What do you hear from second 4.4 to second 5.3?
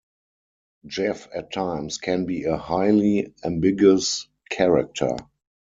character.